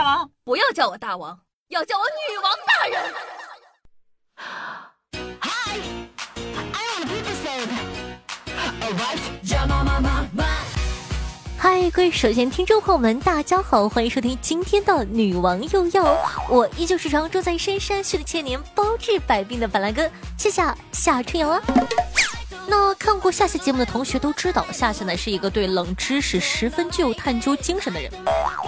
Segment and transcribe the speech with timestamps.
[0.00, 1.38] 大王，不要叫我大王，
[1.68, 3.12] 要叫我女王大人。
[11.58, 16.16] 嗨，各位首先听众朋友们，大家好，欢迎收听今天的女王又要，
[16.48, 20.62] 我依旧是常住在深山训了千年、包治百病的板蓝根，谢谢
[20.92, 21.60] 夏春阳啊。
[22.66, 28.10] 那看过夏夏节目的同学都知道，夏夏呢是一个对冷知识十分具有探究精神的人，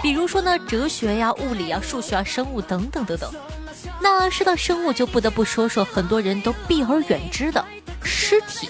[0.01, 3.31] 比如说呢哲学呀、物理啊、数学啊、生物等等等等。
[4.01, 7.63] 那说到生物，就不得不说说很多人都避而远之的
[8.03, 8.69] 尸体。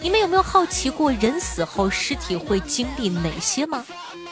[0.00, 3.84] 你们有没有好奇过，人死后尸体会经历哪些吗？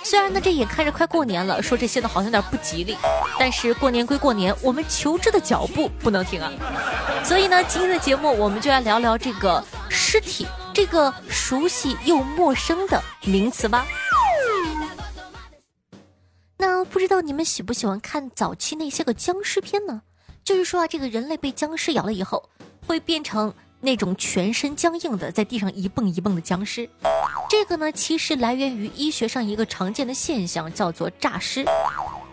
[0.05, 2.97] 虽然呢，这眼看着快过年了，说这些呢好像有点不吉利，
[3.39, 6.53] 但是过年归过年，我们求知的脚步不能停啊。
[7.25, 13.87] 所以呢，今天的节目我们就来聊聊这个尸体这个熟悉又陌生的名词吧。
[16.59, 20.03] 那不知道你们喜不喜欢看早期那些个僵尸片呢？
[20.45, 22.51] 就是说啊，这个人类被僵尸咬了以后，
[22.87, 23.55] 会变成。
[23.85, 26.89] 那种全身僵硬的，在地上一蹦一蹦的僵尸，
[27.51, 31.65] 这个呢，其实来源于医学上一个常见的现象，叫做诈尸。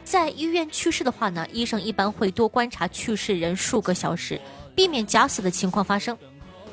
[0.03, 4.39] 在医院去世的话呢，医生一般会多观察去世人数个小时，
[4.75, 6.15] 避免假死的情况发生。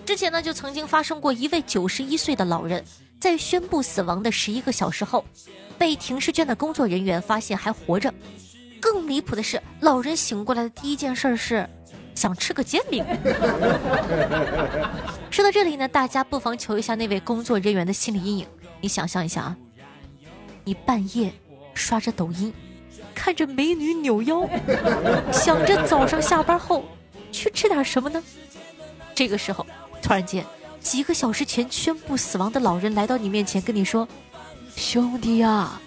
[0.04, 2.84] 之前呢，就曾经发生过一位九十一岁的老人，
[3.18, 5.24] 在宣布死亡的十一个小时后，
[5.78, 8.12] 被停尸间的工作人员发现还活着。
[8.78, 11.66] 更离谱的是，老人醒过来的第一件事是。
[12.16, 13.04] 想吃个煎饼。
[15.30, 18.46] 说到这里呢，大家不妨求一下那位工作人员的心理阴影。
[18.80, 19.56] 你想象一下啊，
[20.64, 21.32] 你半夜
[21.74, 22.52] 刷着抖音，
[23.14, 24.48] 看着美女扭腰，
[25.32, 26.84] 想着早上下班后
[27.30, 28.22] 去吃点什么呢？
[29.14, 29.64] 这个时候，
[30.02, 30.44] 突然间，
[30.80, 34.08] 几个小时前宣布死亡的老人来到你面前，跟你说
[34.76, 35.80] ：“兄弟呀，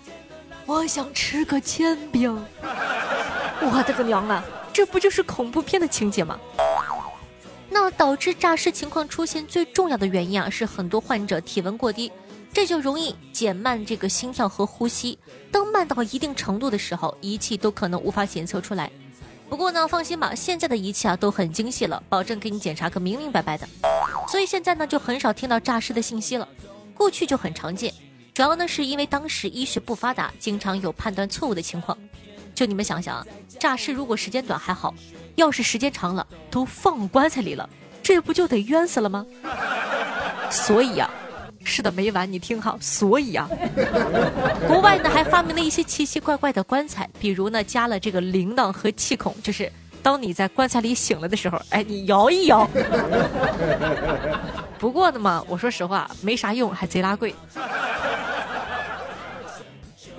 [0.66, 2.32] 我想吃个煎饼。”
[3.62, 4.44] 我的个娘啊！
[4.80, 6.40] 这不就是恐怖片的情节吗？
[7.70, 12.10] 那导致诈尸情况出现最重要的原因啊，是很多患者体温过低，
[12.54, 15.20] 这就容易减慢这个心跳和呼吸。
[15.52, 18.90] 当慢到一定程度的时候，仪器都可能无法检测出来。
[19.50, 23.68] 不过呢，放心吧，现在的仪器啊都很精细了，保证给你检查个明明白白的。
[24.30, 26.48] 所以现在呢，就很少听到诈尸的信息了。
[26.94, 27.94] 过去就很常见，
[28.34, 31.98] 主要呢是因为当时医学不发达，经常有判断错误的情况。
[32.60, 33.26] 就你们想想，
[33.58, 34.94] 诈尸如果时间短还好，
[35.36, 37.70] 要是时间长了，都放棺材里了，
[38.04, 39.26] 这不就得冤死了吗？
[40.52, 41.10] 所以啊，
[41.64, 43.50] 是的没完，你听好，所以啊，
[44.68, 49.72] 国外呢还发明了一些奇奇怪怪的棺材，比如呢加了这个铃铛和气孔，就是
[50.04, 52.70] 当你在棺材里醒了的时候，哎，你摇一摇。
[54.78, 57.34] 不过呢嘛，我说实话，没啥用，还贼拉贵。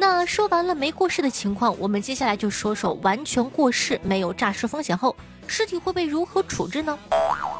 [0.00, 5.14] 那说完了没过世的情况，我们接下来就说说完全过世、没有诈尸风险后，
[5.46, 6.98] 尸体会被如何处置呢？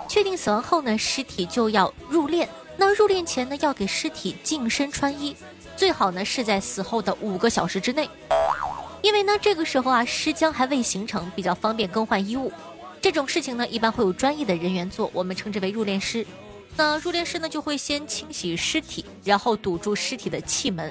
[0.09, 2.49] 确定死亡后呢，尸体就要入殓。
[2.79, 5.37] 那入殓前呢，要给尸体净身穿衣，
[5.77, 8.09] 最好呢是在死后的五个小时之内，
[9.03, 12.51] 因为呢这个时候啊尸僵还未形成，比较方便更换衣物。
[13.03, 16.27] 这种事情呢一般会有专业的人员做，我们称之为入殓师。
[16.75, 20.91] 那入殓师呢就会先清洗尸体，然后堵住尸体的气门。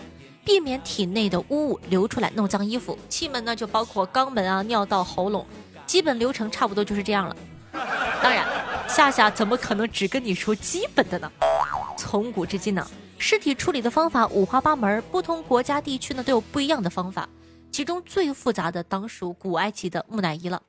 [0.49, 2.97] 避免体内的污物流出来，弄脏衣服。
[3.07, 5.45] 气门呢，就包括肛门啊、尿道、喉咙，
[5.85, 7.35] 基本流程差不多就是这样了。
[8.23, 8.47] 当然，
[8.87, 11.31] 夏夏怎么可能只跟你说基本的呢？
[11.95, 12.83] 从古至今呢，
[13.19, 17.29] 尸体处理的方法五花八门，不同国家地区呢都有不一样的方法。
[17.71, 20.59] 其中最复杂的当属古埃及的木乃伊了。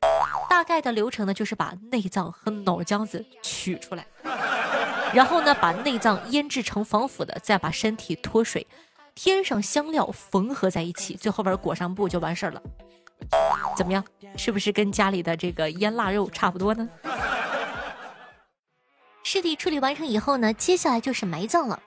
[0.51, 4.07] 大概的流程呢，就是把内脏和脑浆子取出来，
[5.15, 8.67] 然后呢把内脏腌制成防腐的，再把身体脱水。
[9.15, 12.63] 添上香料缝合在一起，最后边裹上布就完事儿了。
[13.77, 14.03] 怎么样？
[14.37, 16.89] 是不是跟家里的这个腌腊肉差不多呢？
[19.23, 21.81] 尸体处理完成以后呢，接下来就是埋葬了。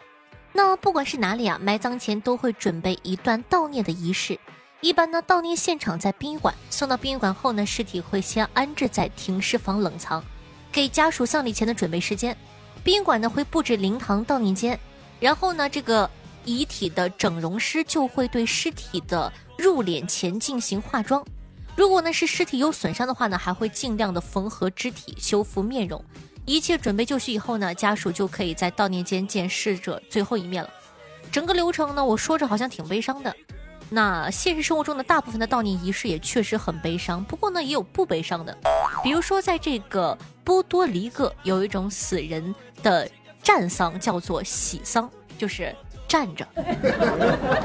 [0.51, 4.40] 那不管是哪里啊，埋葬前都会准备一段悼念的仪式。
[4.81, 6.53] 一般呢，悼念现场在殡仪馆。
[6.69, 10.23] 送到殡仪馆后呢，尸体会先安置在停尸房冷藏，
[10.72, 12.37] 给家属丧礼前的准备时间。
[12.84, 14.79] 殡仪馆呢会布置灵堂悼念间，
[15.20, 16.09] 然后呢这个。
[16.45, 21.23] 遗体的整容师就会对尸体的入殓前进行化妆，
[21.75, 26.03] 如果呢是尸体有损伤的话呢，还会尽量的缝合肢体、修复面容。
[26.45, 30.69] 一切准备就绪以后呢，家属就可以在悼念间见逝者最后一面了。
[31.31, 33.34] 整个流程呢，我说着好像挺悲伤的。
[33.89, 38.57] 那现实生活中的大部分的悼念仪式也确实很悲伤，不过呢也有不悲伤的，
[39.03, 43.09] 比如说在这个波多黎各有一种死人的
[43.41, 45.73] 战丧叫做喜丧，就是。
[46.13, 46.47] 站着。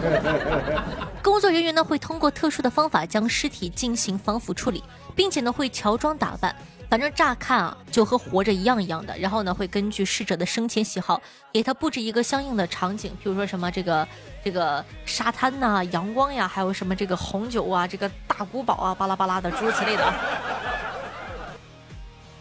[1.23, 4.83] 工作人员呢会通过特殊的方法将尸体进行防腐处理，
[5.15, 6.57] 并且呢会乔装打扮，
[6.89, 9.15] 反正乍看啊就和活着一样一样的。
[9.19, 11.21] 然后呢会根据逝者的生前喜好，
[11.53, 14.09] 给他布置一个相应的场景，比如说什么这个
[14.43, 20.15] 这个沙滩呐、阳光呀，还有什么这个红酒啊、这个大古堡啊，巴拉巴拉的诸如此类的啊。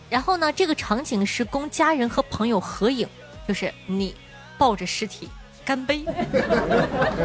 [0.10, 3.06] 然后呢，这个场景是供家人和朋友合影，
[3.46, 4.16] 就是你
[4.58, 5.28] 抱着尸体
[5.68, 6.06] 干杯，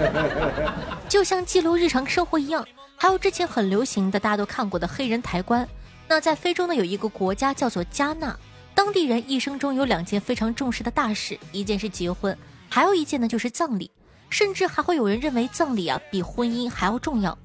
[1.09, 2.67] 就像记录日常生活一样。
[2.97, 5.69] 还有之前很流行的，大家都看过的黑人抬棺。
[6.09, 8.37] 那在非洲呢，有一个国家叫做加纳，
[8.75, 12.37] 当地人一生中有两件非常重视的大事，一件是结婚，
[12.69, 13.89] 还有一件呢就是葬礼，
[14.29, 17.39] 甚至还会有人认为葬礼啊比婚姻还要重要。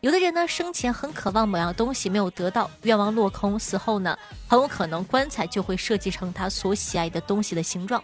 [0.00, 4.18] 有的人呢，生前很渴望某样东西没有得到，愿望落空，死后呢，
[4.48, 8.02] 很有可能棺材就会设计成他所喜爱的东西的形状，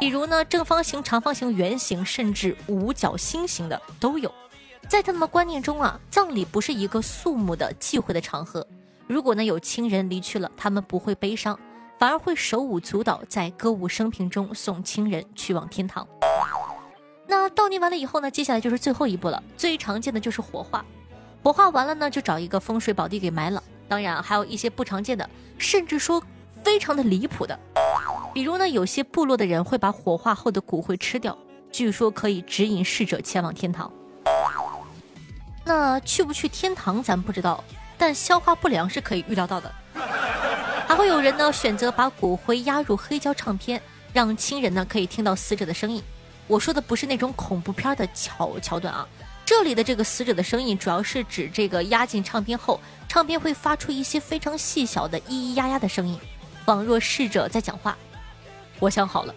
[0.00, 4.32] 比如呢，正方形、长方形、圆形，甚至五角星形的都有。
[4.88, 8.66] 在他们的观念中啊，葬礼不是一个肃穆的忌讳的场合。
[9.06, 11.58] 如果呢有亲人离去了，他们不会悲伤，
[11.98, 16.06] 反而会手舞足蹈，在歌舞升平中送亲人去往天堂。
[17.26, 20.84] 那悼念完了以后呢，接下来就是最后一步了，最常见的就是火化。
[21.42, 23.62] 火化完了呢，就找一个风水宝地给埋了。
[23.88, 26.22] 当然，还有一些不常见的，甚至说
[26.62, 27.58] 非常的离谱的，
[28.34, 31.38] 比如呢，有些部落的人会把火化后的骨灰吃掉，
[31.70, 33.88] 据说可以指引逝者前往天堂。
[35.64, 37.62] 那去不去天堂咱不知道，
[37.96, 39.72] 但消化不良是可以预料到的。
[40.88, 43.80] 还会有人呢选择把骨灰压入黑胶唱片，
[44.12, 46.02] 让亲人呢可以听到死者的声音。
[46.48, 49.06] 我说的不是那种恐怖片的桥桥段啊。
[49.46, 56.18] 这里的这个死者的声音，主要是指这个压进唱片后，唱片会发出一些非常细小的咿咿呀呀的声音，
[56.64, 57.96] 仿若逝者在讲话。
[58.78, 59.34] 我想好了，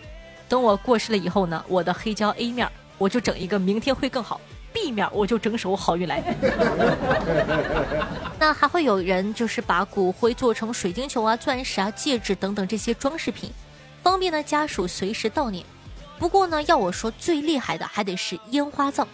[0.50, 4.42] 等我过世了以后呢，我的黑胶 A 面我就整一个明天会更好
[4.74, 6.24] ，B 面我就整首好运来。
[8.39, 13.51] 那还会有人就是把骨灰做成水晶球啊、钻石啊、戒指等等这些装饰品，
[14.04, 15.66] 方便呢家属随时悼念。
[16.19, 19.06] 不过呢，要我说最厉害的还得是烟花葬，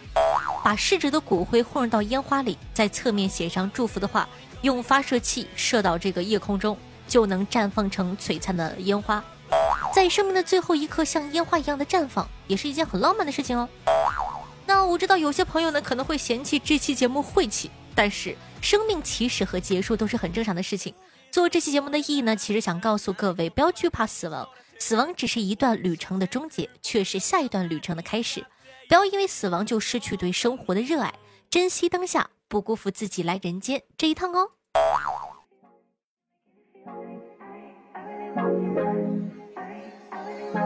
[0.64, 4.26] 把逝者的骨灰混入到烟花里，在侧面写上祝福的话，
[4.62, 6.74] 用发射器射到这个夜空中，
[7.06, 9.22] 就能绽放成璀璨的烟花，
[9.94, 13.68] 在生命的最后一刻像烟花一样的绽放，也是一件很浪漫的事情哦。
[14.66, 20.92] 那我知道有些朋友呢可能会嫌弃这期节目晦气，但是生命起始和结束都是很正常的事情。
[21.30, 24.48] 做这期节目的意义呢，其实想告诉各位，不要惧怕死亡。
[24.80, 28.44] 死亡只是一段旅程的终结，却是下一段旅程的开始。
[28.88, 31.14] 不要因为死亡就失去对生活的热爱，
[31.48, 34.50] 珍惜当下，不辜负自己来人间这一趟哦。
[40.54, 40.60] 嗨，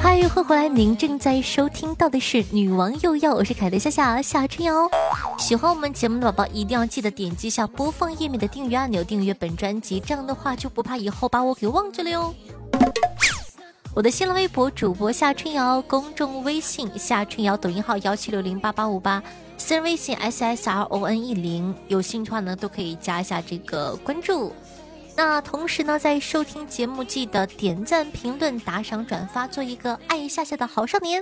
[0.00, 0.68] 欢迎回来！
[0.68, 4.88] 您正在收听到的是《女王又要》，我是凯德夏夏夏春瑶。
[5.36, 12.32] 喜欢我们节目的宝宝，一定要记得点击一下播放页面的订阅按钮，订阅本专辑，这样的话就不怕以后把我给忘记了哟。
[13.92, 19.20] 我的新浪微博主播夏春瑶，公众微信夏春瑶，抖音号幺七六零八八五八，
[19.66, 24.54] 私人微信 s s r o n e 零，有兴趣的话呢都可以加一下这个关注。
[25.16, 31.20] 那同时呢，在收听节目记得点赞、评论、打赏、转发，做一个爱一下下的好少年。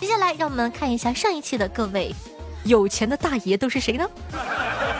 [0.00, 2.14] 接下来，让我们看一下上一期的各位
[2.64, 4.08] 有钱的大爷都是谁呢？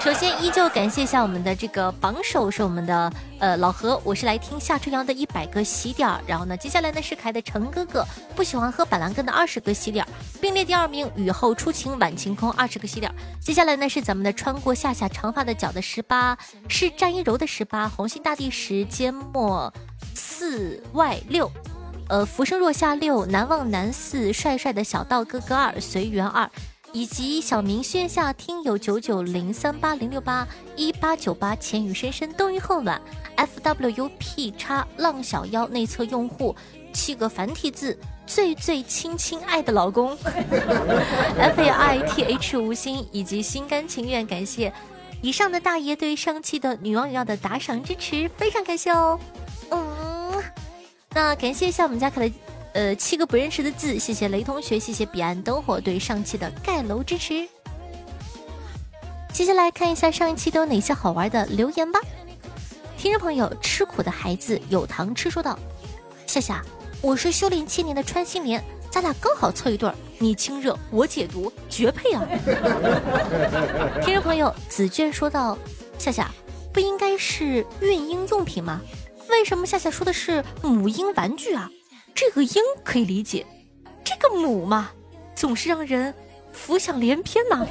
[0.04, 6.06] 首先，依旧感谢一下我们的这个榜首是我们的呃老何，我是来听夏春阳的一百个喜点。
[6.26, 8.04] 然后呢，接下来呢是凯的陈哥哥，
[8.36, 10.06] 不喜欢喝板蓝根的二十个喜点，
[10.42, 11.10] 并列第二名。
[11.16, 13.10] 雨后初晴晚晴空二十个喜点。
[13.40, 16.36] 接下来呢是咱们的穿过夏夏长发的脚的十八，
[16.68, 19.72] 是战一柔的十八，红星大地时间末
[20.14, 21.50] 四外六，
[22.10, 26.50] 呃浮生若夏六，难忘南四，帅帅的小道哥哥二，随缘二。
[26.94, 30.46] 以及小明线下听友九九零三八零六八
[30.76, 33.02] 一八九八浅雨深深冬雨后暖
[33.34, 36.54] f w u p 叉浪小妖内测用户
[36.92, 37.98] 七个繁体字
[38.28, 40.16] 最最亲亲爱的老公
[41.36, 44.72] f a i t h 无心以及心甘情愿感谢
[45.20, 49.18] 以上的大爷对上期的女王有要的打赏支持非常感谢哦
[49.70, 50.42] 嗯
[51.12, 52.53] 那感谢一下我们家可的。
[52.74, 57.48] 呃，七个不认识的字，谢谢雷同学，谢谢彼岸灯火对上期的盖楼支持。
[59.32, 62.00] 接下来看一下上一期都有哪些好玩的留言吧。
[62.98, 65.56] 听众朋友，吃苦的孩子有糖吃，说道：
[66.26, 66.64] 夏夏，
[67.00, 72.26] 我是修炼七年的穿心莲，咱俩刚好凑一对儿，你清热，我解毒，绝配啊！
[74.02, 75.56] 听众朋友，紫娟说道：
[75.96, 76.28] 夏夏，
[76.72, 78.80] 不应该是孕婴用品吗？
[79.28, 81.70] 为什么夏夏说的是母婴玩具啊？
[82.14, 83.44] 这个鹰可以理解，
[84.04, 84.90] 这个母嘛，
[85.34, 86.14] 总是让人
[86.52, 87.66] 浮想联翩呐。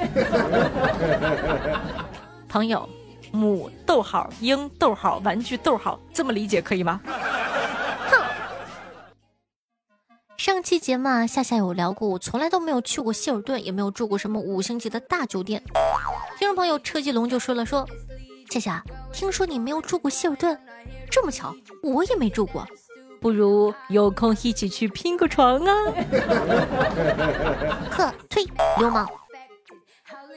[2.49, 2.87] 朋友，
[3.31, 6.99] 母逗号鹰逗号玩具逗号，这么理解可以吗？
[8.09, 8.21] 哼。
[10.37, 15.63] 上期节目啊，夏夏有聊过，我从来都没有去过希尔顿，也没有住过什么五星级的大酒店。
[16.37, 17.87] 听众朋友车继龙就说了说，
[18.49, 18.83] 夏夏，
[19.13, 20.59] 听说你没有住过希尔顿，
[21.09, 22.67] 这么巧，我也没住过。
[23.23, 25.71] 不如有空一起去拼个床啊！
[27.89, 28.43] 呵，退，
[28.77, 29.07] 流氓！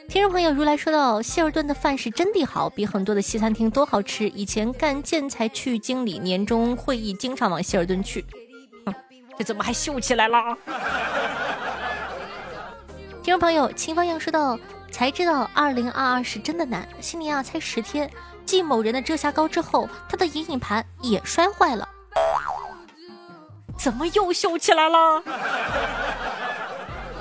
[0.08, 4.28] 听众朋友如来说到：“希尔顿的饭是真的好，比很多的西餐厅都好吃。
[4.28, 8.24] 以前干建材区域经理，年终会议经常往希尔顿去。
[8.86, 8.94] 哼，
[9.36, 10.38] 这怎么还秀起来了？
[13.20, 14.56] 听众朋友秦方阳说道
[14.92, 18.08] ：“才知道二零二二是真的难，新年啊才十天，
[18.44, 21.88] 继某人的遮瑕膏之后，他的眼影盘也摔坏了。
[23.76, 25.22] 怎么又秀起来了？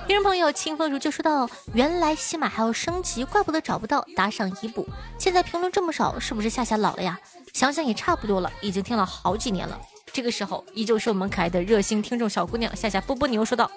[0.07, 4.87] 听众朋友清风如就说到：“原来西马还要升级，怪不得找不到打赏一步。
[5.17, 7.19] 现在评论这么少，是不是夏夏老了呀？
[7.53, 9.79] 想想也差不多了，已经听了好几年了。
[10.13, 13.71] 这个时候，依旧是我们可爱的热心听众小姑娘夏夏波波牛说道：“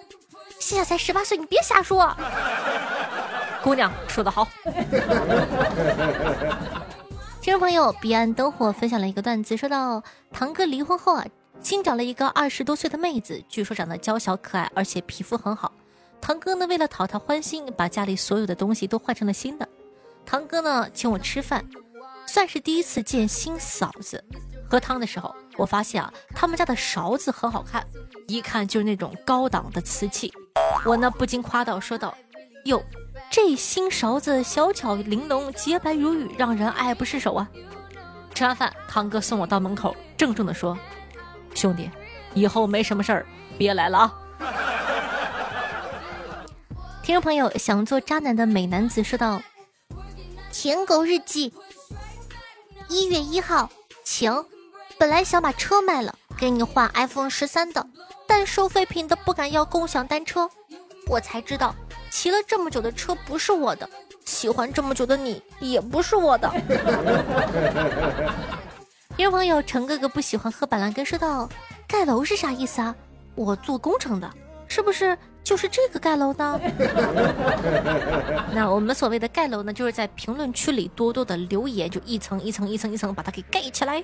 [0.61, 2.15] 夏夏才十八岁，你别瞎说。”
[3.65, 4.47] 姑娘说得好。
[7.41, 11.25] 听众朋友彼岸灯火分享了一个段子，说到堂哥离婚后啊。
[11.61, 15.71] 新找了一个二十多岁的妹子，据说长得娇小可爱，而且皮肤很好。
[16.21, 19.69] 堂哥呢，为了讨她欢心，把家里所有的东西都换成了新的。
[20.25, 21.65] 堂哥呢，请我吃饭，
[22.27, 24.25] 算是第一次见新嫂子。
[24.71, 27.87] 喝汤的时候，我发现啊，他们家的勺子很好看，
[28.27, 30.33] 一看就是那种高档的瓷器。
[30.87, 32.15] 我呢，不禁夸道，说道
[32.65, 32.83] ：“哟，
[33.31, 37.49] 这新勺子小巧玲珑，洁白如玉，让人爱不释手啊！”
[38.35, 40.79] 吃完饭，堂哥送我到门口，郑重地说。
[41.55, 41.91] 兄弟，
[42.35, 43.27] 以后没什么事儿，
[43.57, 44.13] 别来了啊！
[47.03, 49.41] 听众朋友，想做渣男的美男子说道
[50.53, 51.55] ：“舔狗日记，
[52.89, 53.71] 一月一号，
[54.05, 54.45] 晴。
[54.99, 57.87] 本来想把车卖了，给你换 iPhone 十三的，
[58.27, 60.51] 但收废品的不敢要共享单车，
[61.07, 61.75] 我才知道，
[62.11, 63.89] 骑了这么久的车不是我的，
[64.25, 66.53] 喜欢这么久的你也不是我的。
[69.19, 71.49] ”有朋友，陈哥哥不喜欢喝板蓝根，说道
[71.89, 72.95] ：“盖楼是啥意思啊？
[73.35, 74.31] 我做工程的，
[74.69, 76.61] 是不是就是这个盖楼呢？
[78.55, 84.01] 那我们所谓的盖楼呢，就是在评论区里多多的留言，就一层一层一层一层把它给盖起来。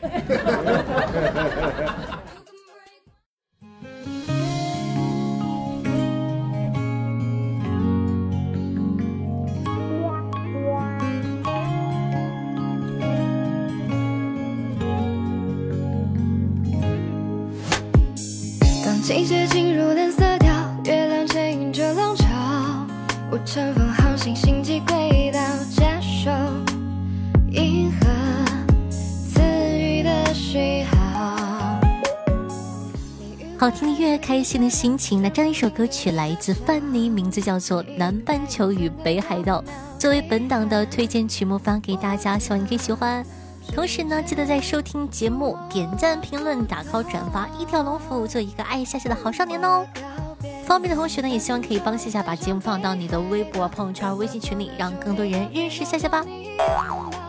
[33.56, 35.22] 好听的音乐，开心的心情。
[35.22, 39.62] 那这样一首歌曲来自范妮，名字叫做《南半球与北海道》，
[39.98, 43.24] 作为本档的推荐曲目发给大家，希望你可以喜欢。
[43.72, 49.86] 同时呢，记得在收听节目点赞、评论、打 call、转发，一条龙服务，做一个爱夏夏的好少年哦。
[50.66, 56.24] 方便的同学呢，也希望可以帮夏夏把节目放到你的微博、朋友圈、微信群里，让更多人认识夏夏吧。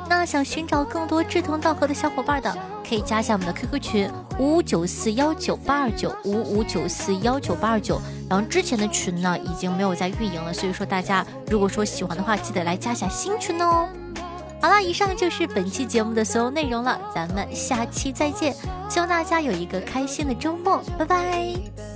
[0.08, 2.56] 那想寻找更多志同道合的小伙伴的，
[2.88, 8.00] 可以加一下我们的 QQ 群五五九四幺九八二九五五九四幺九八二九。
[8.30, 13.88] 然后之前的群呢，已经没有在运营了，所以说大家如果说喜欢的话，记得来加下新群哦。
[14.62, 18.56] 好了，以上就是本期节目的所有内容了，咱们下期再见，
[18.90, 21.95] 希望大家有一个开心的周末，拜拜。